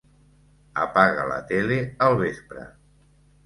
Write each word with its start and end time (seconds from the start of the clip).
Apaga 0.85 1.27
la 1.33 1.39
tele 1.53 1.79
al 2.09 2.21
vespre. 2.25 2.69